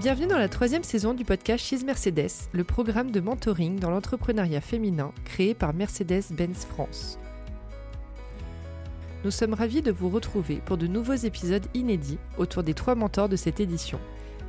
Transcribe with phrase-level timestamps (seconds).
[0.00, 4.62] Bienvenue dans la troisième saison du podcast She's Mercedes, le programme de mentoring dans l'entrepreneuriat
[4.62, 7.18] féminin créé par Mercedes-Benz France.
[9.24, 13.28] Nous sommes ravis de vous retrouver pour de nouveaux épisodes inédits autour des trois mentors
[13.28, 14.00] de cette édition.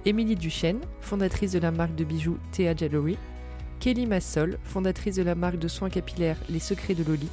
[0.05, 3.17] Émilie Duchesne, fondatrice de la marque de bijoux Thea Jewelry,
[3.81, 7.27] Kelly Massol, fondatrice de la marque de soins capillaires Les Secrets de Loli,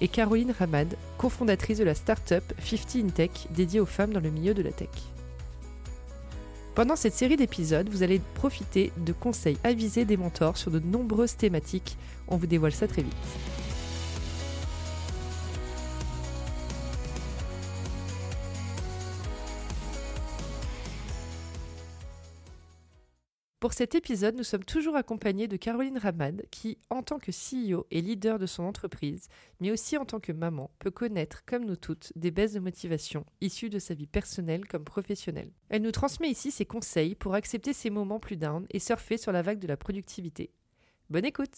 [0.00, 4.30] et Caroline Ramad, cofondatrice de la start-up 50 in Tech dédiée aux femmes dans le
[4.30, 4.88] milieu de la tech.
[6.74, 11.36] Pendant cette série d'épisodes, vous allez profiter de conseils avisés des mentors sur de nombreuses
[11.36, 11.96] thématiques.
[12.26, 13.14] On vous dévoile ça très vite.
[23.64, 27.86] Pour cet épisode, nous sommes toujours accompagnés de Caroline Ramad, qui, en tant que CEO
[27.90, 29.28] et leader de son entreprise,
[29.58, 33.24] mais aussi en tant que maman, peut connaître, comme nous toutes, des baisses de motivation
[33.40, 35.50] issues de sa vie personnelle comme professionnelle.
[35.70, 39.32] Elle nous transmet ici ses conseils pour accepter ces moments plus down et surfer sur
[39.32, 40.50] la vague de la productivité.
[41.08, 41.56] Bonne écoute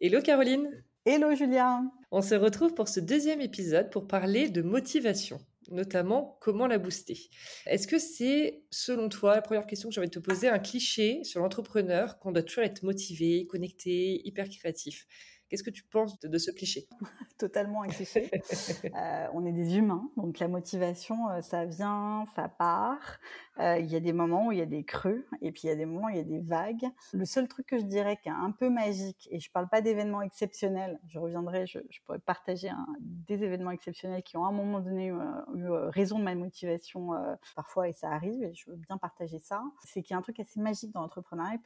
[0.00, 5.40] Hello Caroline Hello Julien On se retrouve pour ce deuxième épisode pour parler de motivation
[5.70, 7.18] notamment comment la booster.
[7.66, 10.58] Est-ce que c'est, selon toi, la première question que j'ai envie de te poser, un
[10.58, 15.06] cliché sur l'entrepreneur qu'on doit toujours être motivé, connecté, hyper créatif?
[15.52, 16.88] Qu'est-ce que tu penses de, ce cliché?
[17.38, 18.30] Totalement un cliché.
[18.96, 23.18] euh, on est des humains, donc la motivation, euh, ça vient, ça part.
[23.58, 25.66] Euh, il y a des moments où il y a des creux, et puis il
[25.66, 26.86] y a des moments où il y a des vagues.
[27.12, 29.82] Le seul truc que je dirais qui est un peu magique, et je parle pas
[29.82, 34.48] d'événements exceptionnels, je reviendrai, je, je pourrais partager un, des événements exceptionnels qui ont à
[34.48, 37.10] un moment donné eu, euh, eu raison de ma motivation
[37.54, 39.62] parfois, et ça arrive, et je veux bien partager ça.
[39.84, 41.58] C'est qu'il y a un truc assez magique dans l'entrepreneuriat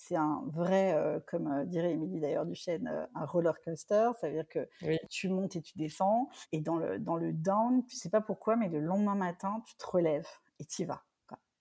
[0.00, 4.10] c'est un vrai, euh, comme euh, dirait Émilie d'ailleurs du chêne, euh, un roller coaster.
[4.18, 4.66] Ça veut dire que
[5.10, 6.30] tu montes et tu descends.
[6.52, 9.76] Et dans le dans le down, tu sais pas pourquoi, mais le lendemain matin, tu
[9.76, 10.26] te relèves
[10.58, 11.04] et tu y vas.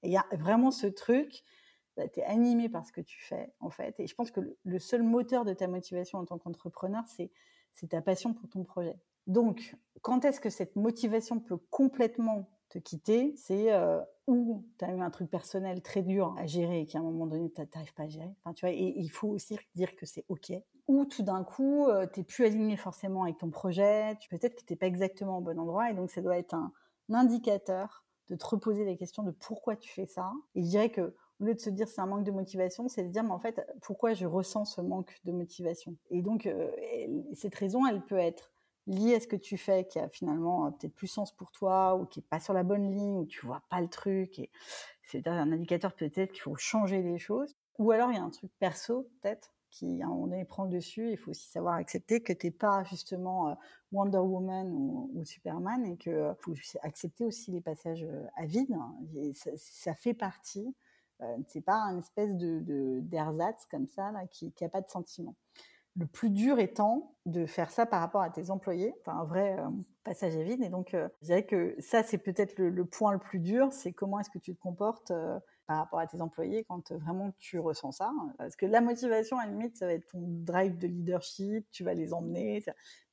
[0.04, 1.44] Et il y a vraiment ce truc.
[1.98, 4.00] Bah, tu es animé par ce que tu fais en fait.
[4.00, 7.32] Et je pense que le, le seul moteur de ta motivation en tant qu'entrepreneur, c'est
[7.74, 8.96] c'est ta passion pour ton projet.
[9.28, 14.94] Donc, quand est-ce que cette motivation peut complètement te quitter, c'est euh, où tu as
[14.94, 17.94] eu un truc personnel très dur à gérer et qu'à un moment donné, tu n'arrives
[17.94, 18.31] pas à gérer.
[18.44, 20.52] Enfin, tu vois, et, il faut aussi dire que c'est OK.
[20.88, 24.75] Ou tout d'un coup, euh, tu plus aligné forcément avec ton projet, peut-être que tu
[24.75, 26.72] pas exactement au bon endroit, et donc ça doit être un,
[27.12, 30.31] indicateur de te reposer la question de pourquoi tu fais ça.
[30.53, 33.01] Et je dirais que au lieu de se dire c'est un manque de motivation, c'est
[33.03, 35.96] de dire mais en fait pourquoi je ressens ce manque de motivation.
[36.12, 36.69] Et donc euh,
[37.34, 38.51] cette raison, elle peut être
[38.88, 41.96] lié à ce que tu fais qui a finalement euh, peut-être plus sens pour toi
[41.96, 44.50] ou qui est pas sur la bonne ligne ou tu vois pas le truc et
[45.04, 47.56] c'est un indicateur peut-être qu'il faut changer les choses.
[47.78, 50.72] Ou alors il y a un truc perso peut-être qui à un moment prend le
[50.72, 53.54] dessus il faut aussi savoir accepter que t'es pas justement euh,
[53.92, 58.76] Wonder Woman ou, Superman et que euh, faut accepter aussi les passages à vide
[59.36, 60.76] ça, fait partie
[61.48, 65.36] c'est pas un espèce de d'ersatz comme ça là qui, qui a pas de sentiment
[65.98, 69.58] le plus dur étant de faire ça par rapport à tes employés, enfin un vrai
[69.60, 69.70] euh,
[70.04, 70.64] passage à vide.
[70.64, 73.94] Et donc, euh, je dirais que ça, c'est peut-être le, point le plus dur, c'est
[73.94, 77.60] comment est-ce que tu te comportes euh, par rapport à tes employés quand vraiment tu
[77.60, 78.12] ressens ça.
[78.38, 81.84] Parce que la motivation, à la limite, ça va être ton drive de leadership, tu
[81.84, 82.64] vas les emmener.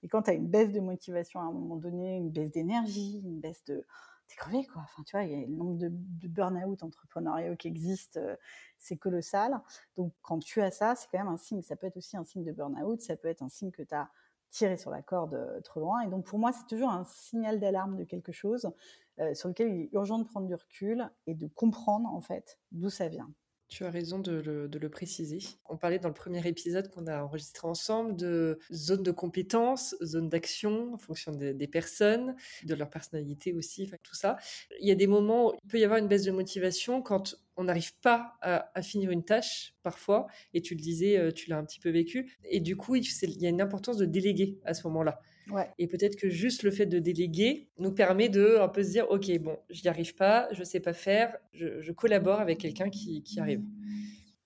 [0.02, 3.20] Mais quand tu as une baisse de motivation à un moment donné, une baisse d'énergie,
[3.24, 3.84] une baisse de
[4.28, 4.82] t'es crevé quoi.
[4.82, 5.88] Enfin, tu vois, le nombre de,
[6.28, 8.36] burn-out entrepreneuriaux qui existent, euh,
[8.78, 9.60] c'est colossal.
[9.96, 11.62] Donc, quand tu as ça, c'est quand même un signe.
[11.62, 13.94] Ça peut être aussi un signe de burn-out, ça peut être un signe que tu
[13.94, 14.10] as
[14.50, 16.00] tiré sur la corde euh, trop loin.
[16.00, 18.70] Et donc, pour moi, c'est toujours un signal d'alarme de quelque chose
[19.18, 22.58] euh, sur lequel il est urgent de prendre du recul et de comprendre en fait
[22.72, 23.30] d'où ça vient.
[23.68, 25.40] Tu as raison de le, préciser.
[25.68, 30.28] On parlait dans le premier épisode qu'on a enregistré ensemble de zone de compétence, zone
[30.28, 34.36] d'action en fonction des personnes, de leur personnalité aussi, tout ça.
[34.80, 37.34] Il y a des moments où il peut y avoir une baisse de motivation quand
[37.56, 41.58] on n'arrive pas à, finir une tâche parfois, et tu le disais, euh, tu l'as
[41.58, 43.04] un petit peu vécu, et du coup, il
[43.40, 45.20] y a une importance de déléguer à ce moment-là.
[45.50, 45.70] Ouais.
[45.78, 49.06] Et peut-être que juste le fait de déléguer nous permet de un peu se dire,
[49.10, 53.22] ok, bon, je n'y arrive pas, je sais pas faire, je, collabore avec quelqu'un qui,
[53.22, 53.62] qui arrive.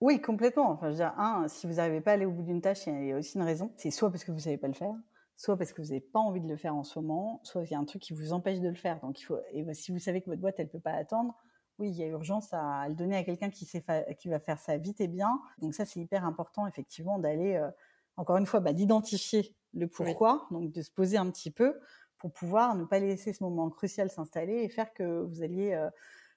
[0.00, 0.70] Oui, complètement.
[0.70, 2.86] Enfin, je veux dire, un, si vous n'arrivez pas à aller au bout d'une tâche,
[2.86, 3.72] il y a aussi une raison.
[3.76, 4.94] C'est soit parce que vous savez pas le faire,
[5.36, 7.70] soit parce que vous n'avez pas envie de le faire en ce moment, soit il
[7.70, 9.00] y a un truc qui vous empêche de le faire.
[9.00, 9.38] Donc il faut.
[9.52, 11.34] Et ben, si vous savez que votre boîte elle peut pas attendre,
[11.78, 13.82] oui, il y a urgence à, le donner à quelqu'un qui sait
[14.18, 15.40] qui va faire ça vite et bien.
[15.58, 17.70] Donc ça, c'est hyper important effectivement d'aller, euh,
[18.16, 21.74] encore une fois, bah, d'identifier le pourquoi, donc de se poser un petit peu
[22.18, 25.88] pour pouvoir ne pas laisser ce moment crucial s'installer et faire que vous alliez euh,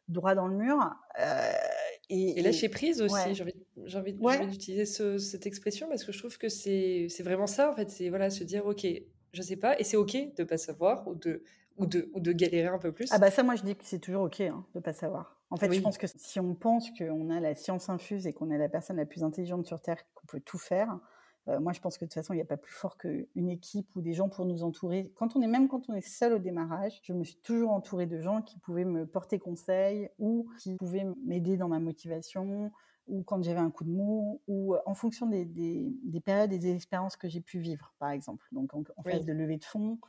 [0.07, 0.77] droit dans le mur.
[1.19, 1.51] Euh,
[2.09, 3.33] et, lâcher prise aussi.
[3.33, 4.13] J'ai envie,
[4.47, 7.89] d'utiliser cette expression parce que je trouve que c'est vraiment ça, en fait.
[7.89, 8.85] C'est voilà, se dire, OK,
[9.33, 11.44] je sais pas, et c'est OK de pas savoir ou de,
[11.77, 13.09] ou, de, ou de galérer un peu plus.
[13.12, 15.39] Ah bah ça, moi, je dis que c'est toujours OK hein, de pas savoir.
[15.50, 18.50] En fait, je pense que si on pense qu'on a la science infuse et qu'on
[18.50, 20.97] est la personne la plus intelligente sur Terre, qu'on peut tout faire,
[21.49, 23.49] euh, moi, je pense que de toute façon, il n'y a pas plus fort qu'une
[23.49, 25.11] équipe ou des gens pour nous entourer.
[25.15, 28.05] Quand on est même quand on est seul au démarrage, je me suis toujours entourée
[28.05, 32.71] de gens qui pouvaient me porter conseil ou qui pouvaient m'aider dans ma motivation
[33.07, 36.73] ou quand j'avais un coup de mou ou en fonction des, des, périodes et des
[36.73, 38.47] expériences que j'ai pu vivre, par exemple.
[38.53, 39.99] Donc, en, phase de levée de fonds,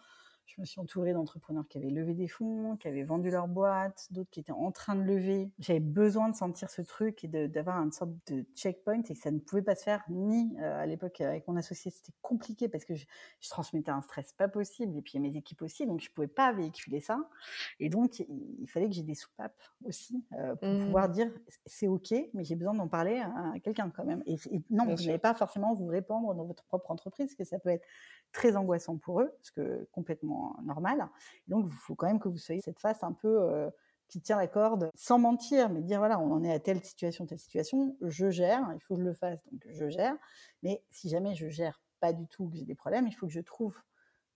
[0.46, 4.06] je me suis entourée d'entrepreneurs qui avaient levé des fonds, qui avaient vendu leur boîte,
[4.10, 5.50] d'autres qui étaient en train de lever.
[5.58, 9.38] J'avais besoin de sentir ce truc et d'avoir une sorte de checkpoint et ça ne
[9.38, 12.94] pouvait pas se faire ni euh, à l'époque avec mon associé, c'était compliqué parce que
[12.94, 13.06] je,
[13.48, 17.00] transmettais un stress pas possible et puis mes équipes aussi, donc je pouvais pas véhiculer
[17.00, 17.18] ça.
[17.78, 20.84] Et donc il, fallait que j'ai des soupapes aussi euh, pour mmh.
[20.86, 21.30] pouvoir dire
[21.66, 24.22] c'est ok, mais j'ai besoin d'en parler à, quelqu'un quand même.
[24.26, 24.36] Et,
[24.70, 27.70] non, vous n'allez pas forcément vous répandre dans votre propre entreprise, parce que ça peut
[27.70, 27.86] être
[28.34, 31.08] très angoissant pour eux, parce que complètement normal.
[31.48, 33.70] Donc, il faut quand même que vous soyez cette face un peu euh,
[34.08, 37.24] qui tient la corde, sans mentir, mais dire voilà, on en est à telle situation,
[37.26, 40.16] telle situation, je gère, il faut que je le fasse, donc je gère.
[40.62, 43.32] Mais si jamais je gère pas du tout, que j'ai des problèmes, il faut que
[43.32, 43.80] je trouve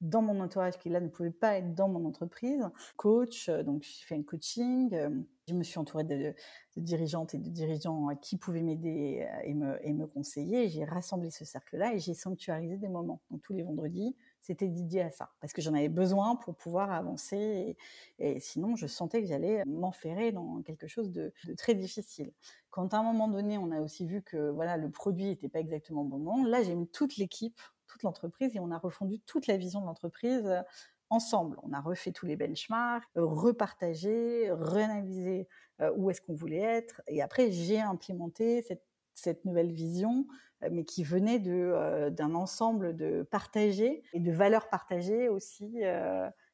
[0.01, 3.83] dans mon entourage qui là ne pouvait pas être dans mon entreprise, coach, euh, donc
[3.83, 5.11] j'ai fait un coaching, euh,
[5.49, 6.35] je me suis entourée de,
[6.77, 10.69] dirigeantes et de dirigeants qui pouvaient m'aider euh, et me, conseiller.
[10.69, 13.21] J'ai rassemblé ce cercle-là et j'ai sanctuarisé des moments.
[13.31, 16.93] Donc tous les vendredis, c'était dédié à ça parce que j'en avais besoin pour pouvoir
[16.93, 17.77] avancer
[18.19, 22.33] et, sinon je sentais que j'allais m'enferrer dans quelque chose de, très difficile.
[22.71, 25.61] Quand à un moment donné, on a aussi vu que voilà le produit n'était pas
[25.61, 29.47] exactement bon moment, là j'ai mis toute l'équipe toute l'entreprise et on a refondu toute
[29.47, 30.63] la vision de l'entreprise euh,
[31.11, 31.59] ensemble.
[31.63, 35.49] On a refait tous les benchmarks, euh, repartagé, réanalysé
[35.81, 37.03] euh, où est-ce qu'on voulait être.
[37.09, 40.27] Et après, j'ai implémenté cette, cette, nouvelle vision,
[40.71, 45.81] mais qui venait de, d'un ensemble de partagés et de valeurs partagées aussi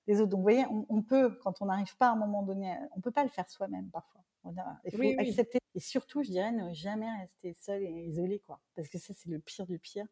[0.07, 0.29] des autres.
[0.29, 3.11] Donc, vous voyez, on, peut, quand on n'arrive pas à un moment donné, on peut
[3.11, 4.23] pas le faire soi-même parfois.
[4.85, 5.59] il faut accepter.
[5.75, 8.61] Et surtout, je dirais, ne jamais rester seul et isolé, quoi.
[8.77, 10.07] Parce que ça, c'est le pire du pire.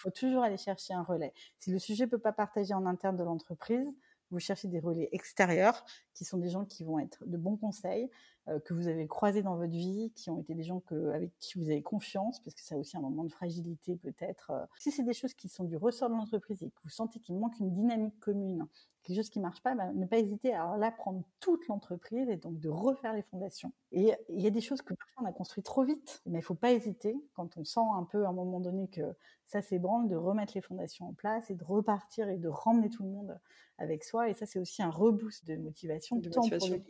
[0.00, 1.34] Faut toujours aller chercher un relais.
[1.58, 3.86] Si le sujet ne peut pas partager en interne de l'entreprise,
[4.30, 8.08] vous cherchez des relais extérieurs qui sont des gens qui vont être de bons conseils,
[8.48, 10.82] euh, que vous avez croisés dans votre vie, qui ont été des gens
[11.12, 14.50] avec qui vous avez confiance, parce que c'est aussi un moment de fragilité peut-être.
[14.50, 14.64] Euh.
[14.78, 17.36] Si c'est des choses qui sont du ressort de l'entreprise et que vous sentez qu'il
[17.36, 18.66] manque une dynamique commune,
[19.02, 22.36] quelque chose qui marche pas, bah, ne pas hésiter à là prendre toute l'entreprise et
[22.36, 23.72] donc de refaire les fondations.
[23.92, 26.42] Et il y a des choses que parfois on a construit trop vite, mais il
[26.42, 29.14] faut pas hésiter quand on sent un peu à un moment donné que
[29.46, 33.02] ça s'ébranle, de remettre les fondations en place et de repartir et de ramener tout
[33.02, 33.40] le monde
[33.78, 34.28] avec soi.
[34.28, 36.82] Et ça, c'est aussi un reboost de motivation, de tant pour le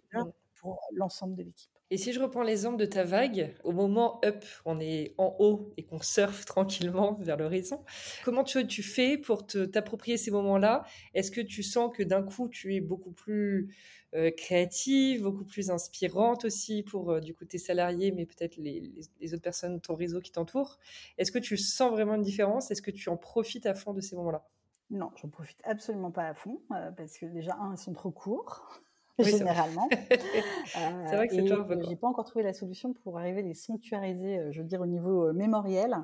[0.61, 1.71] pour l'ensemble de l'équipe.
[1.93, 5.73] Et si je reprends l'exemple de ta vague, au moment up, on est en haut
[5.77, 7.85] et qu'on surfe tranquillement vers l'horizon,
[8.25, 10.85] comment tu, tu fais pour t'approprier ces moments-là?
[11.15, 13.75] Est-ce que tu sens que d'un coup, tu es beaucoup plus
[14.15, 18.93] euh, créative, beaucoup plus inspirante aussi pour euh, du coup tes salariés, mais peut-être les,
[19.21, 20.79] les, autres personnes, ton réseau qui t'entoure?
[21.19, 22.71] Est-ce que tu sens vraiment une différence?
[22.71, 24.47] Est-ce que tu en profites à fond de ces moments-là?
[24.91, 28.11] Non, j'en profite absolument pas à fond, euh, parce que déjà, un, ils sont trop
[28.13, 28.81] courts
[29.23, 29.89] généralement.
[30.67, 33.55] c'est vrai que c'est euh, J'ai pas encore trouvé la solution pour arriver à les
[33.55, 35.97] sanctuariser, euh, je veux dire au niveau euh, mémoriel,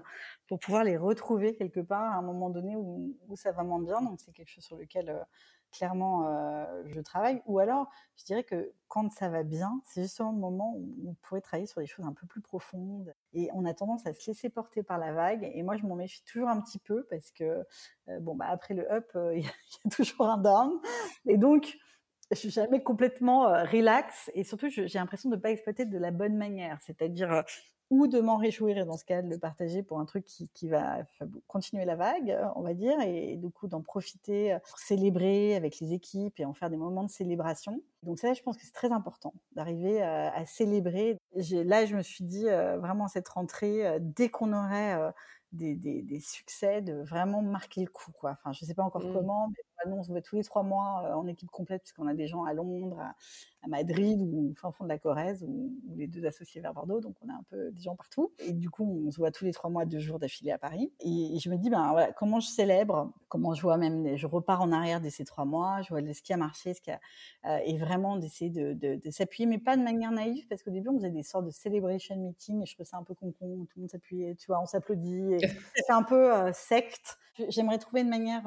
[0.48, 3.80] pour pouvoir les retrouver quelque part à un moment donné où, où ça va moins
[3.80, 4.00] bien.
[4.00, 5.24] Donc c'est quelque chose sur lequel
[5.72, 6.24] clairement
[6.86, 7.42] je travaille.
[7.46, 11.14] Ou alors, je dirais que quand ça va bien, c'est justement le moment où on
[11.22, 13.12] pourrait travailler sur des choses un peu plus profondes.
[13.34, 15.50] Et on a tendance à se laisser porter par la vague.
[15.54, 17.66] Et moi, je m'en méfie toujours un petit peu parce que
[18.20, 20.72] bon, bah après le up, il y, a toujours un down.
[21.26, 21.76] Et donc
[22.30, 26.10] je suis jamais complètement relax et surtout j'ai l'impression de ne pas exploiter de la
[26.10, 27.44] bonne manière, c'est-à-dire
[27.90, 30.48] ou de m'en réjouir et dans ce cas de le partager pour un truc qui,
[30.48, 30.98] qui va
[31.46, 35.92] continuer la vague, on va dire, et, du coup d'en profiter pour célébrer avec les
[35.92, 37.80] équipes et en faire des moments de célébration.
[38.02, 41.18] Donc ça, je pense que c'est très important d'arriver à, célébrer.
[41.34, 45.12] Là, je me suis dit vraiment cette rentrée, dès qu'on aurait
[45.56, 48.32] des, des, des, succès, de vraiment marquer le coup, quoi.
[48.32, 49.12] Enfin, je sais pas encore mmh.
[49.12, 49.50] comment,
[49.86, 52.26] mais on se voit tous les trois mois euh, en équipe complète, puisqu'on a des
[52.26, 53.14] gens à Londres, à,
[53.68, 57.28] Madrid ou au fond de la Corrèze, ou, les deux associés vers Bordeaux, donc on
[57.28, 58.30] a un peu des gens partout.
[58.38, 60.92] Et du coup, on se voit tous les trois mois, deux jours d'affilée à Paris.
[61.00, 64.62] Et, je me dis, ben voilà, comment je célèbre, comment je vois même, je repars
[64.62, 67.00] en arrière de ces trois mois, je vois ce qui a marché, ce qui a,
[67.46, 70.88] euh, et vraiment d'essayer de, de, s'appuyer, mais pas de manière naïve, parce qu'au début,
[70.90, 73.64] on faisait des sortes de celebration meeting, et je trouvais ça un peu con, con
[73.64, 75.38] tout le monde s'appuyait, tu vois, on s'applaudit,
[75.74, 77.18] c'est un peu euh, secte.
[77.48, 78.44] J'aimerais trouver une manière,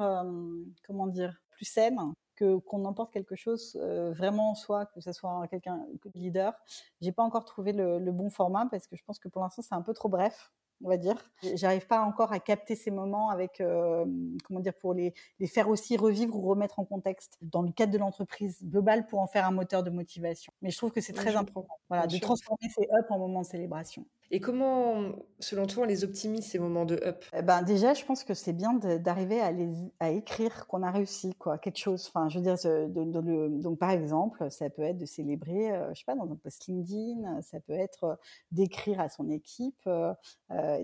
[0.84, 1.96] comment dire, plus saine
[2.34, 6.54] que qu'on emporte quelque chose vraiment en soi, que ce soit quelqu'un leader.
[7.00, 9.62] J'ai pas encore trouvé le, le bon format parce que je pense que pour l'instant
[9.62, 10.50] c'est un peu trop bref
[10.82, 11.16] on va dire.
[11.54, 14.04] J'arrive pas encore à capter ces moments avec, euh,
[14.44, 17.92] comment dire, pour les, les, faire aussi revivre ou remettre en contexte dans le cadre
[17.92, 20.52] de l'entreprise globale pour en faire un moteur de motivation.
[20.62, 23.46] Mais je trouve que c'est très important, voilà, de transformer ces ups en moments de
[23.46, 24.06] célébration.
[24.32, 27.24] Et comment, selon toi, on les optimise ces moments de up?
[27.36, 31.58] Eh ben déjà, je pense que c'est bien d'arriver à, écrire qu'on a réussi quoi,
[31.58, 32.08] quelque chose.
[32.08, 32.56] Enfin, je veux dire,
[32.88, 36.68] donc par exemple, ça peut être de célébrer, euh, je sais pas, dans un post
[36.68, 38.14] LinkedIn, ça peut être euh,
[38.52, 39.88] d'écrire à son équipe.
[39.88, 40.14] Euh,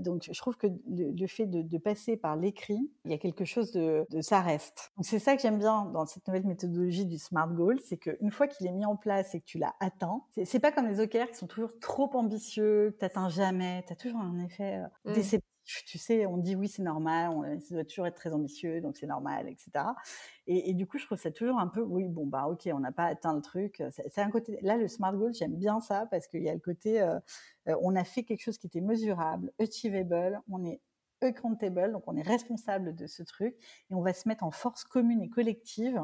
[0.00, 3.70] donc, je trouve que le, fait de, passer par l'écrit, il y a quelque chose
[3.70, 4.90] de, ça reste.
[5.02, 8.48] C'est ça que j'aime bien dans cette nouvelle méthodologie du Smart Goal, c'est qu'une fois
[8.48, 11.30] qu'il est mis en place et que tu l'as atteint, c'est pas comme les OKR
[11.30, 15.10] qui sont toujours trop ambitieux, que tu atteins jamais, tu as toujours un effet euh,
[15.10, 15.14] mmh.
[15.14, 15.50] déceptif.
[15.84, 18.96] Tu sais, on dit oui, c'est normal, on, ça doit toujours être très ambitieux, donc
[18.96, 19.84] c'est normal, etc.
[20.46, 22.92] Et, du coup, je trouve ça toujours un peu, oui, bon, bah, ok, on n'a
[22.92, 23.82] pas atteint le truc.
[23.90, 26.60] C'est un côté, là, le smart goal, j'aime bien ça parce qu'il y a le
[26.60, 27.18] côté, euh,
[27.68, 30.80] euh, on a fait quelque chose qui était mesurable, achievable, on est
[31.20, 33.56] accountable, donc on est responsable de ce truc
[33.90, 36.00] et on va se mettre en force commune et collective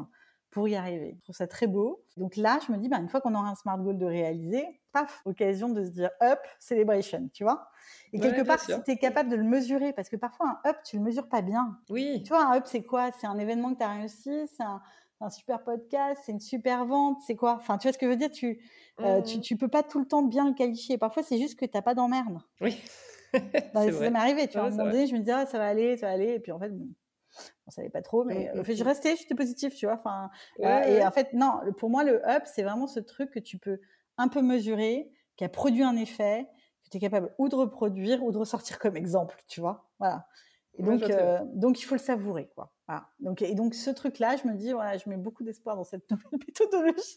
[0.53, 1.15] pour y arriver.
[1.17, 2.03] Je trouve ça très beau.
[2.15, 4.63] Donc là, je me dis, bah, une fois qu'on aura un smart goal de réaliser,
[4.91, 7.67] paf, occasion de se dire up, celebration, tu vois.
[8.13, 10.77] Et quelque part, si tu es capable de le mesurer, parce que parfois un up,
[10.85, 11.79] tu le mesures pas bien.
[11.89, 12.21] Oui.
[12.23, 13.09] Tu vois, un up, c'est quoi?
[13.19, 14.81] C'est un événement que tu as réussi, c'est un,
[15.29, 17.55] super podcast, c'est une super vente, c'est quoi?
[17.55, 18.29] Enfin, tu vois ce que je veux dire?
[18.29, 18.61] Tu,
[18.99, 19.41] euh, tu, mmh.
[19.41, 20.97] tu, peux pas tout le temps bien le qualifier.
[20.97, 22.39] Parfois, c'est juste que tu n'as pas d'emmerde.
[22.61, 22.77] Oui.
[23.73, 24.67] ça m'est arrivé, tu vois.
[24.67, 26.33] À un moment donné, je me disais, ah, ça va aller, ça va aller.
[26.33, 26.89] Et puis en fait, bon,
[27.67, 28.87] on savait pas trop, mais mmh, mmh, fait, je mmh.
[28.87, 29.95] restais, j'étais positif, tu vois.
[29.95, 33.39] Enfin, euh, et en fait, non, pour moi, le up, c'est vraiment ce truc que
[33.39, 33.79] tu peux
[34.17, 36.47] un peu mesurer, qui a produit un effet,
[36.83, 39.89] que tu es capable ou de reproduire ou de ressortir comme exemple, tu vois.
[39.99, 40.27] Voilà.
[40.75, 42.73] Et donc, euh, donc il faut le savourer, quoi.
[42.87, 43.07] Voilà.
[43.19, 46.09] Donc, et donc ce truc-là, je me dis, voilà, je mets beaucoup d'espoir dans cette
[46.11, 47.15] nouvelle méthodologie,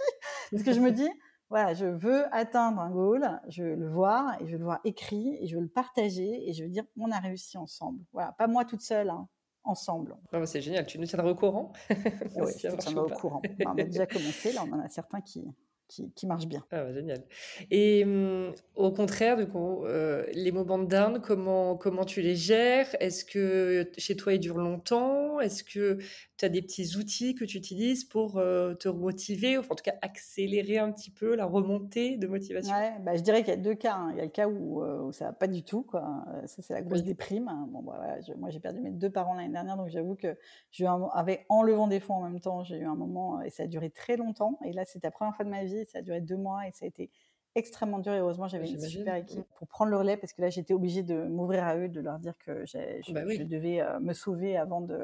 [0.51, 1.09] parce que je me dis,
[1.49, 4.81] voilà, je veux atteindre un goal, je veux le voir et je veux le voir
[4.85, 8.05] écrit et je veux le partager et je veux dire, on a réussi ensemble.
[8.13, 9.29] Voilà, pas moi toute seule, hein,
[9.67, 10.17] ensemble.
[10.33, 13.43] Ah, c'est génial, tu nous tiendras au courant Oui, je te tiendrai au courant.
[13.65, 15.45] on a déjà commencé, là on en a certains qui,
[15.89, 16.65] qui, qui marchent bien.
[16.71, 17.23] Ah, génial.
[17.71, 22.37] Et hum, au contraire, du coup, euh, les moments de down, comment, comment tu les
[22.37, 22.89] gères?
[23.01, 25.41] Est-ce que chez toi ils durent longtemps?
[25.41, 25.99] Est-ce que
[26.37, 29.83] tu as des petits outils que tu utilises pour euh, te remotiver, ou en tout
[29.83, 32.75] cas accélérer un petit peu la remontée de motivation?
[32.75, 33.95] Ouais, bah, Je dirais qu'il y a deux cas.
[33.95, 34.11] Hein.
[34.13, 35.83] Il y a le cas où, euh, où ça va pas du tout.
[35.83, 36.25] Quoi.
[36.45, 37.51] Ça, c'est la grosse déprime.
[37.71, 40.37] Bon, bah, voilà, moi, j'ai perdu mes deux parents l'année dernière, donc j'avoue que
[40.71, 43.41] j'ai eu un, avec, en levant des fonds en même temps, j'ai eu un moment,
[43.41, 44.59] et ça a duré très longtemps.
[44.65, 46.71] Et là, c'était la première fois de ma vie, ça a duré deux mois, et
[46.73, 47.11] ça a été
[47.55, 49.57] extrêmement dur et heureusement j'avais une super équipe mmh.
[49.57, 52.19] pour prendre le relais parce que là j'étais obligée de m'ouvrir à eux, de leur
[52.19, 55.01] dire que je, bah devais euh, me sauver avant de,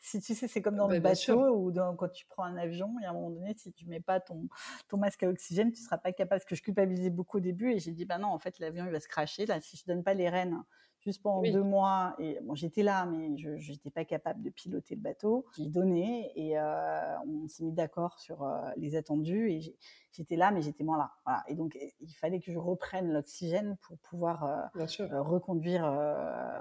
[0.00, 3.04] si tu sais, c'est comme dans le bateau ou quand tu prends un avion, et
[3.04, 4.48] à un moment donné, si tu mets pas ton,
[4.88, 6.40] ton masque à oxygène, tu seras pas capable.
[6.40, 8.84] Parce que je culpabilisais beaucoup au début et j'ai dit, bah non, en fait, l'avion,
[8.86, 9.46] il va se cracher.
[9.46, 10.62] Là, si je donne pas les rênes
[11.04, 14.94] juste pendant deux mois, et bon, j'étais là, mais je n'étais pas capable de piloter
[14.94, 15.44] le bateau.
[15.56, 19.76] J'ai donné et euh, on s'est mis d'accord sur euh, les attendus et
[20.12, 21.12] j'étais là, mais j'étais moins là.
[21.26, 21.42] Voilà.
[21.48, 25.82] Et donc, il fallait que je reprenne l'oxygène pour pouvoir euh, reconduire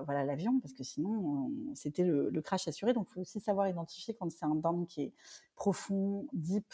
[0.05, 2.93] voilà l'avion, parce que sinon, c'était le, le, crash assuré.
[2.93, 5.13] Donc, il faut aussi savoir identifier quand c'est un down qui est
[5.55, 6.65] profond, deep,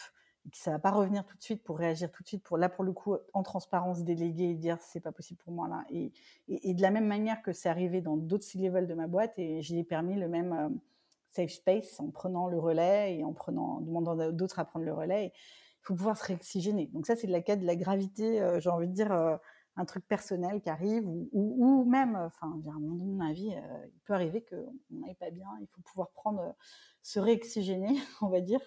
[0.53, 2.83] ça va pas revenir tout de suite pour réagir tout de suite pour là pour
[2.83, 6.11] le coup en transparence déléguer et dire c'est pas possible pour moi là et,
[6.47, 9.61] et, de la même manière que c'est arrivé dans d'autres C-level de ma boîte et
[9.61, 10.79] j'ai permis le même
[11.31, 14.93] safe space en prenant le relais et en prenant en demandant d'autres à prendre le
[14.93, 15.33] relais
[15.87, 16.89] faut pouvoir se réoxygéner.
[16.93, 19.37] Donc ça, c'est de la cas de la gravité, euh, j'ai envie de dire, euh,
[19.77, 23.31] un truc personnel qui arrive, ou, ou, même, enfin, à un moment donné de ma
[23.31, 26.55] vie, euh, il peut arriver qu'on n'aille pas bien, il faut pouvoir prendre,
[27.03, 28.59] se réoxygéner, on va dire,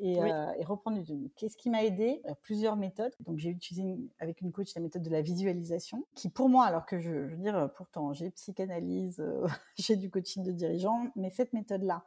[0.00, 2.20] et, et reprendre du Qu'est-ce qui m'a aidé?
[2.42, 3.14] Plusieurs méthodes.
[3.20, 6.84] Donc j'ai utilisé avec une coach la méthode de la visualisation, qui pour moi, alors
[6.84, 9.24] que je, je veux dire, pourtant j'ai psychanalyse,
[9.78, 12.04] j'ai du coaching de dirigeants, mais cette méthode-là,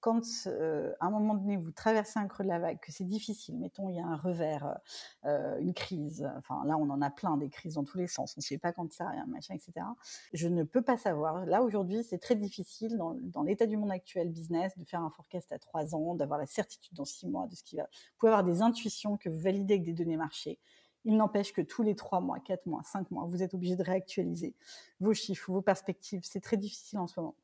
[0.00, 3.04] quand euh, à un moment donné vous traversez un creux de la vague, que c'est
[3.04, 4.78] difficile, mettons il y a un revers,
[5.24, 8.34] euh, une crise, enfin là on en a plein des crises dans tous les sens,
[8.36, 9.86] on ne sait pas quand ça, un machin, etc.
[10.32, 11.46] Je ne peux pas savoir.
[11.46, 15.10] Là aujourd'hui c'est très difficile dans, dans l'état du monde actuel business de faire un
[15.10, 17.84] forecast à trois ans, d'avoir la certitude dans six mois de ce qui va.
[17.84, 20.58] Vous pouvez avoir des intuitions que vous validez avec des données marché.
[21.04, 23.82] Il n'empêche que tous les trois mois, quatre mois, cinq mois, vous êtes obligé de
[23.82, 24.54] réactualiser
[25.00, 26.20] vos chiffres, vos perspectives.
[26.24, 27.34] C'est très difficile en ce moment.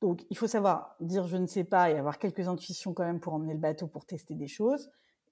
[0.00, 3.20] Donc, il faut savoir dire je ne sais pas et avoir quelques intuitions quand même
[3.20, 4.90] pour emmener le bateau pour tester des choses.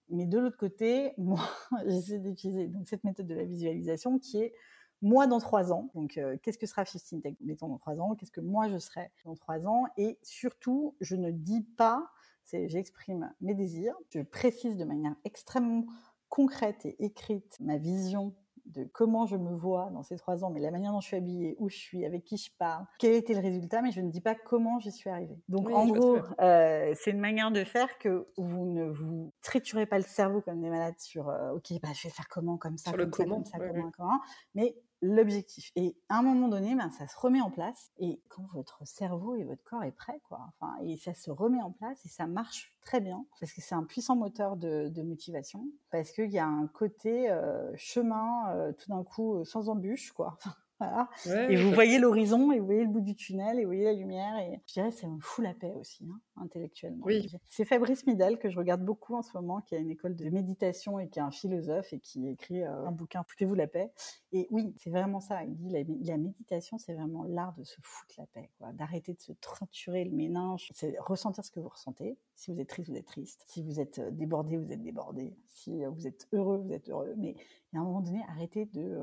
[0.09, 1.41] Mais de l'autre côté, moi,
[1.87, 4.55] j'essaie d'utiliser cette méthode de la visualisation qui est
[5.03, 5.91] moi dans trois ans.
[5.95, 8.15] Donc, euh, qu'est-ce que sera 15 Tech mettons dans trois ans?
[8.15, 9.85] Qu'est-ce que moi je serai dans trois ans?
[9.97, 12.07] Et surtout, je ne dis pas
[12.53, 15.87] j'exprime mes désirs, je précise de manière extrêmement
[16.29, 18.35] concrète et écrite ma vision
[18.67, 21.17] de comment je me vois dans ces trois ans, mais la manière dont je suis
[21.17, 24.11] habillée, où je suis, avec qui je parle, quel était le résultat, mais je ne
[24.11, 25.39] dis pas comment j'y suis arrivée.
[25.49, 29.99] Donc en gros, euh, c'est une manière de faire que vous ne vous triturez pas
[29.99, 32.91] le cerveau comme des malades sur euh, ok, bah, je vais faire comment, comme ça,
[32.91, 34.21] sur comme le ça, comment, comme ça, comment, comment,
[34.55, 35.73] mais l'objectif.
[35.77, 37.91] Et à un moment donné, ben, ça se remet en place.
[37.99, 41.61] Et quand votre cerveau et votre corps est prêt, quoi, enfin, et ça se remet
[41.61, 45.65] en place et ça marche très bien parce que c'est un puissant moteur de, motivation.
[45.91, 50.13] Parce qu'il y a un côté euh, chemin, euh, tout d'un coup, euh, sans embûche,
[50.13, 50.39] quoi.
[50.79, 51.09] Voilà.
[51.25, 53.85] Ouais, et vous voyez l'horizon, et vous voyez le bout du tunnel, et vous voyez
[53.85, 54.37] la lumière.
[54.39, 57.05] Et je dirais ça me fout la paix aussi, hein, intellectuellement.
[57.07, 57.31] Oui.
[57.49, 60.29] C'est Fabrice Midal que je regarde beaucoup en ce moment, qui a une école de
[60.29, 63.91] méditation et qui est un philosophe et qui écrit euh, un bouquin Foutez-vous la paix.
[64.33, 65.45] Et oui, c'est vraiment ça.
[65.45, 69.21] Il dit la, la méditation, c'est vraiment l'art de se foutre la paix, d'arrêter de
[69.21, 70.69] se triturer le méninge.
[70.75, 72.19] C'est ressentir ce que vous ressentez.
[72.35, 73.45] Si vous êtes triste, vous êtes triste.
[73.47, 75.35] Si vous êtes euh, débordé, vous êtes débordé.
[75.47, 77.15] Si euh, vous êtes heureux, vous êtes heureux.
[77.17, 77.35] Mais
[77.75, 79.01] à un moment donné, arrêtez de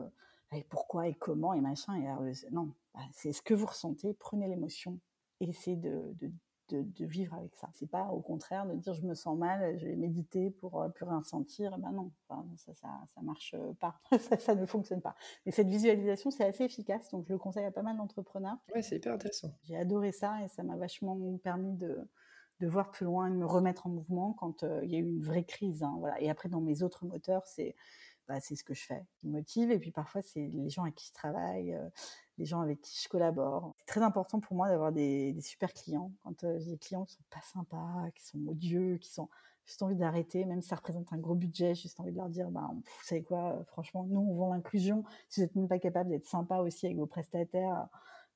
[0.55, 1.95] et pourquoi et comment et machin.
[1.95, 4.99] Et alors, non, bah, c'est ce que vous ressentez, prenez l'émotion
[5.39, 6.31] et essayez de, de,
[6.69, 7.69] de, de, vivre avec ça.
[7.73, 10.89] C'est pas au contraire de dire je me sens mal, je vais méditer pour euh,
[10.89, 11.77] plus rien sentir.
[11.77, 15.15] Ben non, enfin, ça, ça, ça marche pas, ça, ça, ne fonctionne pas.
[15.45, 18.57] Mais cette visualisation, c'est assez efficace, donc je le conseille à pas mal d'entrepreneurs.
[18.73, 19.53] Ouais, c'est hyper intéressant.
[19.63, 22.07] J'ai adoré ça et ça m'a vachement permis de
[22.59, 25.07] de voir plus loin, de me remettre en mouvement quand euh, il y a eu
[25.07, 25.83] une vraie crise.
[25.83, 26.19] Hein, voilà.
[26.21, 27.75] Et après, dans mes autres moteurs, c'est
[28.27, 29.71] bah, c'est ce que je fais qui me motive.
[29.71, 31.89] Et puis parfois, c'est les gens avec qui je travaille, euh,
[32.37, 33.75] les gens avec qui je collabore.
[33.79, 36.11] C'est très important pour moi d'avoir des, super clients.
[36.23, 39.29] Quand euh, j'ai des clients qui sont pas sympas, qui sont odieux, qui sont
[39.65, 42.49] juste envie d'arrêter, même si ça représente un gros budget, juste envie de leur dire,
[42.49, 45.03] bah, vous savez quoi, euh, franchement, nous, on vend l'inclusion.
[45.29, 47.87] Si vous n'êtes même pas capable d'être sympa aussi avec vos prestataires,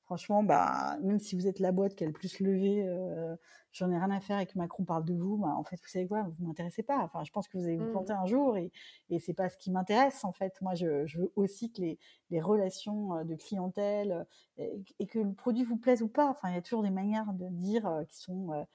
[0.08, 3.36] franchement, bah, même si vous êtes la boîte qui a le plus levé, euh,
[3.74, 5.88] j'en ai rien à faire et que Macron parle de vous, bah, en fait, vous
[5.90, 7.00] savez quoi, vous m'intéressez pas.
[7.00, 8.24] Enfin, je pense que vous allez vous planter mmh.
[8.24, 8.72] un jour et,
[9.10, 10.54] et c'est pas ce qui m'intéresse, en fait.
[10.62, 12.00] Moi, je, je, veux aussi que les,
[12.30, 14.26] les relations de clientèle
[14.58, 16.30] et, et, que le produit vous plaise ou pas.
[16.30, 18.66] Enfin, il y a toujours des manières de dire qui sont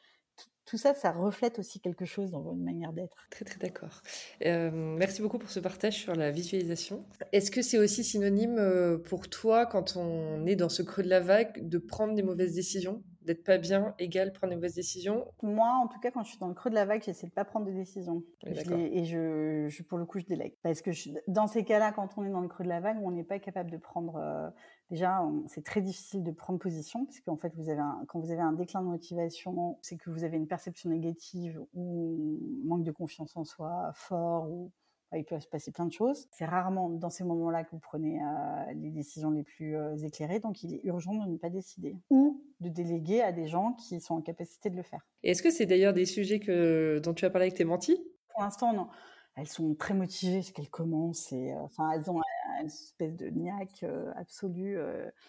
[0.65, 3.17] tout ça, ça reflète aussi quelque chose dans votre manière d'être.
[3.31, 4.01] Très très d'accord.
[4.47, 7.05] Euh, merci beaucoup pour ce partage sur la visualisation.
[7.33, 11.11] Est-ce que c'est aussi synonyme euh, pour toi, quand on est dans ce creux de
[11.11, 13.03] la vague, de prendre des mauvaises décisions?
[13.25, 16.39] D'être pas bien égale prendre des mauvaises décisions Moi, en tout cas, quand je suis
[16.39, 18.23] dans le creux de la vague, j'essaie de pas prendre de décisions.
[18.45, 20.55] et je, je, pour le coup, je délègue.
[20.63, 22.99] Parce que je, dans ces cas-là, quand on est dans le creux de la vague,
[23.03, 24.51] on n'est pas capable de prendre euh,
[24.91, 28.31] déjà, c'est très difficile de prendre position, parce qu'en fait, vous avez un, quand vous
[28.31, 32.93] avez un déclin de motivation, c'est que vous avez une perception négative ou manque de
[32.93, 34.71] confiance en soi fort, ou
[35.19, 36.29] il peut se passer plein de choses.
[36.33, 40.41] C'est rarement dans ces moments-là que vous prenez euh, les décisions les plus euh, éclairées,
[40.41, 44.01] donc il est urgent de ne pas décider ou de déléguer à des gens qui
[44.01, 45.07] sont en capacité de le faire.
[45.23, 48.03] Est-ce que c'est d'ailleurs des sujets que, dont tu as parlé avec tes mentis?
[48.29, 48.89] Pour l'instant, non
[49.35, 52.21] elles sont très motivées parce qu'elles commencent et euh, enfin elles ont
[52.61, 53.83] une espèce de niaque
[54.15, 54.79] absolue.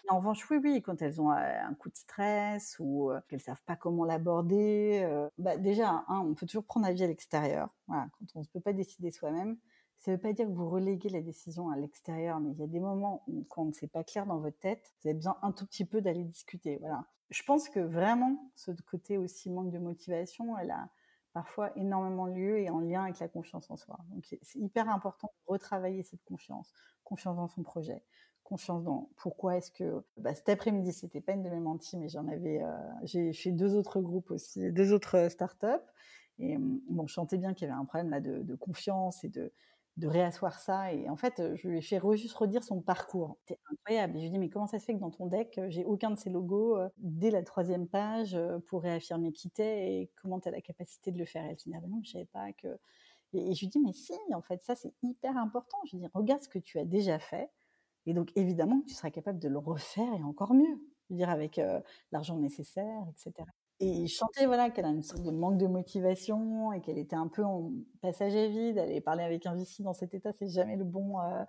[0.08, 3.76] En revanche, oui, oui, quand elles ont un coup de stress ou qu'elles savent pas
[3.76, 7.70] comment l'aborder, bah déjà, hein, on peut toujours prendre avis à l'extérieur.
[7.88, 9.56] Voilà, quand on ne peut pas décider soi-même,
[10.04, 12.62] ça ne veut pas dire que vous reléguez la décision à l'extérieur, mais il y
[12.62, 15.50] a des moments où, quand c'est pas clair dans votre tête, vous avez besoin un
[15.50, 16.76] tout petit peu d'aller discuter.
[16.76, 17.06] Voilà.
[17.30, 20.90] Je pense que vraiment, ce côté aussi manque de motivation, elle a
[21.32, 23.98] parfois énormément lieu et en lien avec la confiance en soi.
[24.10, 26.70] Donc c'est hyper important de retravailler cette confiance,
[27.02, 28.02] confiance dans son projet,
[28.42, 32.10] confiance dans pourquoi est-ce que bah, cet après-midi c'était pas une de mes menties, mais
[32.10, 35.66] j'en avais, euh, j'ai fait deux autres groupes aussi, deux autres startups
[36.38, 39.52] et bon, je sentais bien qu'il y avait un problème là de confiance et de
[39.96, 40.92] de réasseoir ça.
[40.92, 43.36] Et en fait, je lui ai fait juste redire son parcours.
[43.40, 44.16] C'était incroyable.
[44.16, 45.84] Et je lui ai dit, mais comment ça se fait que dans ton deck, j'ai
[45.84, 50.48] aucun de ces logos dès la troisième page pour réaffirmer qui t'es et comment tu
[50.48, 51.44] as la capacité de le faire?
[51.44, 52.78] elle s'est dit, ah ben non, je savais pas que...
[53.32, 55.78] Et, je lui dis, mais si, en fait, ça, c'est hyper important.
[55.86, 57.50] Je lui dis, regarde ce que tu as déjà fait.
[58.06, 60.80] Et donc, évidemment, tu seras capable de le refaire et encore mieux.
[61.08, 61.60] Je veux dire, avec
[62.12, 63.46] l'argent nécessaire, etc.
[63.84, 67.16] Et je sentais voilà, qu'elle a une sorte de manque de motivation et qu'elle était
[67.16, 67.70] un peu en
[68.00, 68.78] passage à vide.
[68.78, 71.44] Aller parler avec un VC dans cet état, c'est jamais le bon, euh,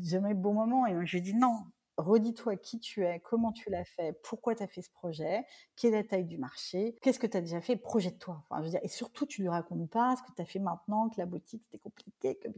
[0.00, 0.86] jamais le bon moment.
[0.86, 1.56] Et donc, je lui dit non,
[1.96, 5.44] redis-toi qui tu es, comment tu l'as fait, pourquoi tu as fait ce projet,
[5.76, 8.42] quelle est la taille du marché, qu'est-ce que tu as déjà fait, projette-toi.
[8.48, 10.58] Enfin, je veux dire, et surtout, tu lui racontes pas ce que tu as fait
[10.58, 12.48] maintenant, que la boutique c'était compliqué, que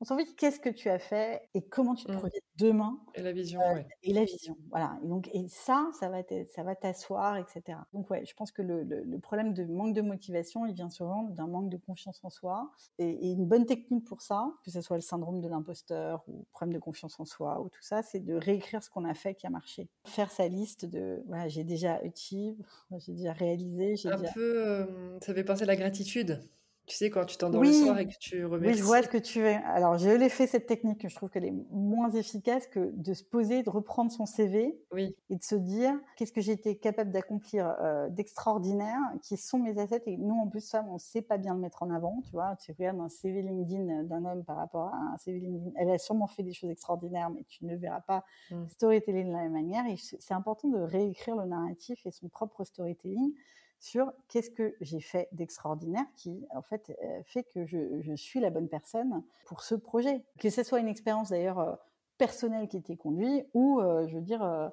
[0.00, 2.18] on s'en fout, qu'est-ce que tu as fait et comment tu te mmh.
[2.18, 3.00] projettes demain.
[3.14, 4.98] Et la vision, euh, Et la vision, voilà.
[5.02, 6.20] Et donc, et ça, ça va
[6.54, 7.78] ça va t'asseoir, etc.
[7.92, 11.24] Donc, ouais, je pense que le, le, problème de manque de motivation, il vient souvent
[11.24, 12.70] d'un manque de confiance en soi.
[12.98, 16.44] Et, et, une bonne technique pour ça, que ce soit le syndrome de l'imposteur ou
[16.52, 19.34] problème de confiance en soi ou tout ça, c'est de réécrire ce qu'on a fait
[19.34, 19.88] qui a marché.
[20.04, 22.56] Faire sa liste de, voilà, j'ai déjà achieve,
[22.98, 23.94] j'ai déjà réalisé.
[24.08, 24.32] Un déjà...
[24.32, 24.86] peu,
[25.20, 26.40] ça fait penser à la gratitude.
[26.90, 28.72] Tu sais, quand tu t'endors le soir et que tu remercies.
[28.72, 29.54] Oui, je vois ce que tu veux.
[29.64, 33.22] Alors, j'ai l'ai fait cette technique, je trouve qu'elle est moins efficace que de se
[33.22, 35.14] poser, de reprendre son CV oui.
[35.30, 39.78] et de se dire qu'est-ce que j'ai été capable d'accomplir euh, d'extraordinaire, qui sont mes
[39.78, 40.02] assets.
[40.06, 42.22] Et nous, en plus, ça, on ne sait pas bien le mettre en avant.
[42.24, 45.70] Tu vois, tu regardes un CV LinkedIn d'un homme par rapport à un CV LinkedIn.
[45.76, 48.66] Elle a sûrement fait des choses extraordinaires, mais tu ne verras pas mm.
[48.66, 49.86] storytelling de la même manière.
[49.86, 53.32] Et c'est important de réécrire le narratif et son propre storytelling
[53.80, 58.50] sur qu'est-ce que j'ai fait d'extraordinaire qui, en fait, euh, fait que je, suis la
[58.50, 60.22] bonne personne pour ce projet.
[60.38, 61.74] Que ce soit une expérience d'ailleurs euh,
[62.18, 64.70] personnelle qui était conduite ou, euh, je veux dire,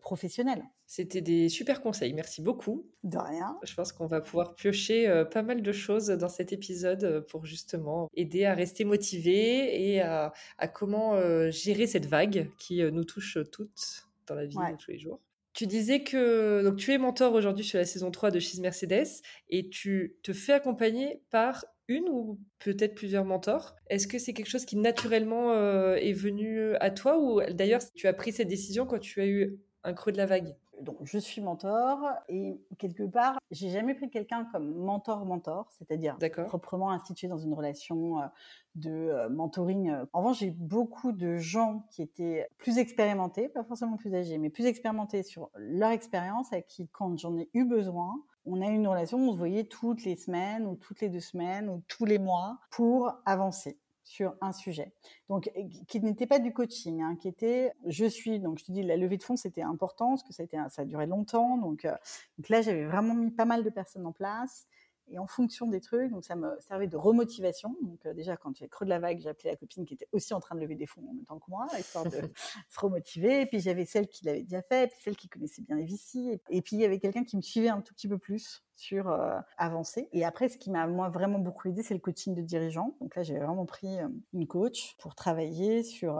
[0.00, 0.64] professionnelle.
[0.86, 2.86] C'était des super conseils, merci beaucoup.
[3.02, 3.58] De rien.
[3.64, 8.08] Je pense qu'on va pouvoir piocher pas mal de choses dans cet épisode pour justement
[8.14, 10.32] aider à rester motivé et à,
[10.72, 15.20] comment gérer cette vague qui nous touche toutes dans la vie de tous les jours.
[15.54, 19.22] Tu disais que donc tu es mentor aujourd'hui sur la saison 3 de She's Mercedes
[19.48, 23.76] et tu te fais accompagner par une ou peut-être plusieurs mentors.
[23.88, 28.08] Est-ce que c'est quelque chose qui naturellement euh, est venu à toi ou d'ailleurs tu
[28.08, 30.56] as pris cette décision quand tu as eu un creux de la vague?
[30.84, 36.16] Donc, je suis mentor et quelque part, j'ai jamais pris quelqu'un comme mentor-mentor, c'est-à-dire
[36.46, 38.26] proprement institué dans une relation euh,
[38.74, 39.92] de euh, mentoring.
[40.12, 44.50] En revanche, j'ai beaucoup de gens qui étaient plus expérimentés, pas forcément plus âgés, mais
[44.50, 48.14] plus expérimentés sur leur expérience, avec qui, quand j'en ai eu besoin,
[48.46, 51.20] on a eu une relation, on se voyait toutes les semaines ou toutes les deux
[51.20, 54.92] semaines ou tous les mois pour avancer sur un sujet.
[55.28, 55.50] Donc,
[55.88, 58.96] qui n'était pas du coaching, hein, qui était, je suis, donc je te dis, la
[58.96, 61.56] levée de fonds, c'était important, parce que ça a, été, ça a duré longtemps.
[61.58, 61.94] Donc, euh,
[62.38, 64.66] donc là, j'avais vraiment mis pas mal de personnes en place
[65.08, 67.76] et en fonction des trucs, donc ça me servait de remotivation.
[67.82, 70.08] Donc euh, déjà, quand j'ai creux de la vague, j'ai appelé la copine qui était
[70.12, 72.10] aussi en train de lever des fonds en même temps que moi, histoire de
[72.68, 73.42] se remotiver.
[73.42, 75.84] Et puis j'avais celle qui l'avait déjà fait, et puis celle qui connaissait bien les
[75.84, 76.40] VC.
[76.50, 79.08] Et, puis il y avait quelqu'un qui me suivait un tout petit peu plus sur
[79.08, 80.08] euh, avancer.
[80.12, 82.96] Et après, ce qui m'a moi vraiment beaucoup aidé, c'est le coaching de dirigeants.
[83.00, 86.18] Donc là, j'ai vraiment pris euh, une coach pour travailler sur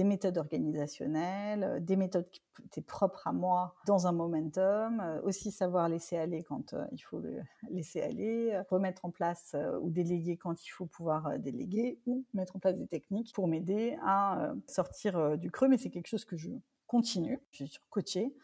[0.00, 5.20] des méthodes organisationnelles, euh, des méthodes qui étaient propres à moi dans un momentum, euh,
[5.24, 9.90] aussi savoir laisser aller quand euh, il faut le laisser aller, remettre en place ou
[9.90, 14.54] déléguer quand il faut pouvoir déléguer, ou mettre en place des techniques pour m'aider à
[14.66, 15.68] sortir du creux.
[15.68, 16.50] Mais c'est quelque chose que je
[16.86, 17.38] continue.
[17.50, 18.34] Je suis coachée.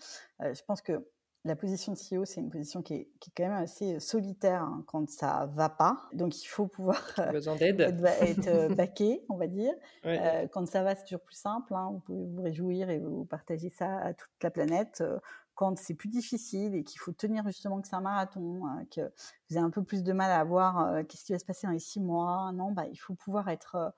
[0.41, 1.09] je pense que
[1.47, 4.63] la position de CEO, c'est une position qui est, qui est, quand même assez solitaire
[4.63, 5.97] hein, quand ça va pas.
[6.13, 7.01] Donc, il faut pouvoir
[7.33, 7.81] besoin d'aide.
[7.81, 9.73] être, euh, baqué, on va dire.
[10.05, 11.75] Euh, quand ça va, c'est toujours plus simple.
[11.75, 11.91] Hein.
[11.93, 14.99] Vous pouvez vous réjouir et vous partager ça à toute la planète.
[15.01, 15.19] Euh,
[15.55, 18.61] quand c'est plus difficile et qu'il faut tenir justement que c'est un marathon,
[18.95, 19.01] que
[19.49, 21.73] vous avez un peu plus de mal à voir qu'est-ce qui va se passer dans
[21.73, 23.95] les six mois, non, bah, il faut pouvoir être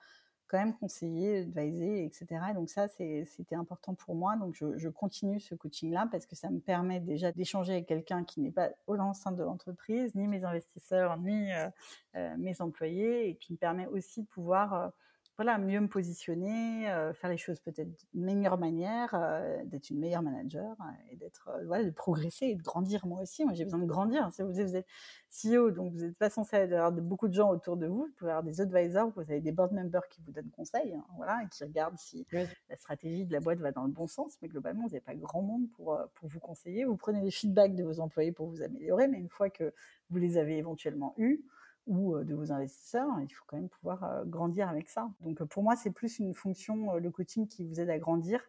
[0.48, 2.26] quand même conseiller, adviser, etc.
[2.54, 4.36] donc ça, c'était important pour moi.
[4.36, 8.40] Donc je, continue ce coaching-là parce que ça me permet déjà d'échanger avec quelqu'un qui
[8.40, 11.68] n'est pas au sein de l'entreprise, ni mes investisseurs, ni euh,
[12.16, 14.88] euh, mes employés, et qui me permet aussi de pouvoir euh,
[15.38, 20.00] voilà, mieux me positionner, euh, faire les choses peut-être d'une meilleure manière, euh, d'être une
[20.00, 23.44] meilleure manager euh, et d'être, voilà, de progresser et de grandir moi aussi.
[23.44, 24.28] Moi, j'ai besoin de grandir.
[24.32, 24.84] Si vous, êtes
[25.30, 28.06] CEO, donc vous n'êtes pas censé avoir beaucoup de gens autour de vous.
[28.06, 31.04] Vous pouvez avoir des advisors, vous avez des board members qui vous donnent conseil, hein,
[31.16, 34.36] voilà, et qui regardent si la stratégie de la boîte va dans le bon sens.
[34.42, 36.84] Mais globalement, vous n'avez pas grand monde pour, pour vous conseiller.
[36.84, 39.72] Vous prenez les feedbacks de vos employés pour vous améliorer, mais une fois que
[40.10, 41.44] vous les avez éventuellement eus,
[41.88, 45.10] ou de vos investisseurs, il faut quand même pouvoir grandir avec ça.
[45.20, 48.40] Donc pour moi, c'est plus une fonction, le coaching qui vous aide à grandir.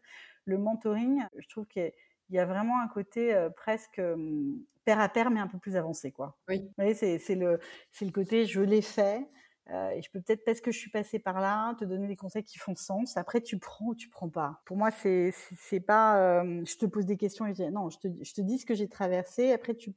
[0.45, 1.91] Le mentoring, je trouve qu'il
[2.29, 4.01] y a vraiment un côté presque
[4.85, 6.11] pair à pair, mais un peu plus avancé.
[6.11, 6.37] Quoi.
[6.47, 6.69] Oui.
[6.95, 7.59] c'est le,
[8.01, 9.27] le côté je l'ai fait.
[9.69, 12.43] et je peux peut-être, parce que je suis passée par là, te donner des conseils
[12.43, 13.17] qui font sens.
[13.17, 14.61] Après, tu prends ou tu prends pas.
[14.65, 17.99] Pour moi, c'est c'est pas, je te pose des questions et je dis, non, je
[17.99, 19.53] te, je te dis ce que j'ai traversé.
[19.53, 19.93] Après, tu,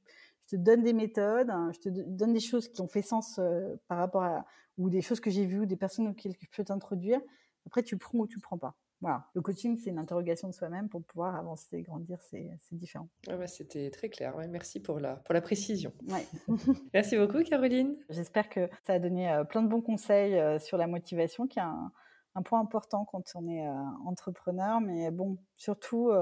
[0.47, 3.39] je te donne des méthodes, hein, je te donne des choses qui ont fait sens
[3.39, 4.45] euh, par rapport à
[4.79, 7.21] ou des choses que j'ai vues, ou des personnes auxquelles je peux t'introduire.
[7.67, 8.75] Après, tu prends ou tu prends pas.
[9.03, 9.27] Voilà.
[9.35, 13.09] Le coaching, c'est une interrogation de soi-même pour pouvoir avancer et grandir, c'est différent.
[13.27, 14.35] bah, C'était très clair.
[14.49, 15.93] merci pour la, pour la précision.
[16.09, 16.27] Ouais.
[16.95, 17.97] merci beaucoup, Caroline.
[18.11, 21.59] J'espère que ça a donné euh, plein de bons conseils euh, sur la motivation, qui
[21.59, 21.93] est un,
[22.37, 23.67] un, point important quand on est
[24.07, 24.81] entrepreneur.
[24.81, 26.13] Mais bon, surtout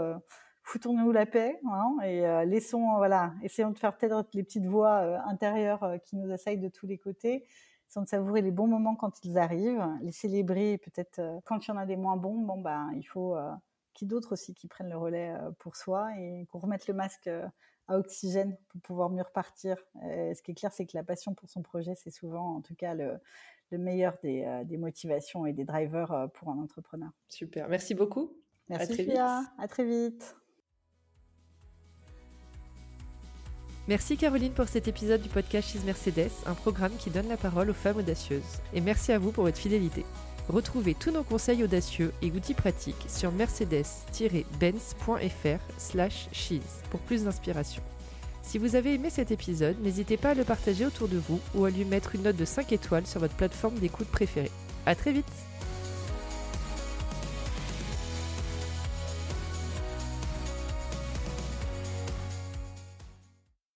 [0.62, 5.00] foutons-nous la paix hein, et euh, laissons, voilà, essayons de faire peut-être les petites voix
[5.00, 7.44] euh, intérieures euh, qui nous assaillent de tous les côtés,
[7.88, 11.72] sans de savourer les bons moments quand ils arrivent, les célébrer peut-être quand il y
[11.72, 13.36] en a des moins bons, bon bah il faut
[13.94, 16.94] qu'il y ait d'autres aussi qui prennent le relais pour soi et qu'on remette le
[16.94, 17.28] masque
[17.88, 19.76] à oxygène pour pouvoir mieux repartir.
[20.04, 22.76] ce qui est clair, c'est que la passion pour son projet, c'est souvent en tout
[22.76, 23.18] cas le,
[23.72, 27.10] le meilleur des, des, motivations et des drivers pour un entrepreneur.
[27.28, 28.36] Super, merci beaucoup.
[28.68, 29.42] Merci, Fia.
[29.58, 30.36] À très vite.
[33.90, 37.70] Merci Caroline pour cet épisode du podcast She's Mercedes, un programme qui donne la parole
[37.70, 38.60] aux femmes audacieuses.
[38.72, 40.06] Et merci à vous pour votre fidélité.
[40.48, 47.82] Retrouvez tous nos conseils audacieux et outils pratiques sur mercedes-benz.fr slash cheese pour plus d'inspiration.
[48.42, 51.64] Si vous avez aimé cet épisode, n'hésitez pas à le partager autour de vous ou
[51.64, 54.52] à lui mettre une note de 5 étoiles sur votre plateforme d'écoute préférée.
[54.86, 55.26] A très vite